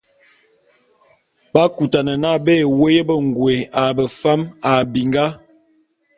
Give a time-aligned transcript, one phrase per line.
[1.53, 4.39] B'akutane n'a bé woé bengôé a befam
[4.69, 5.25] a binga.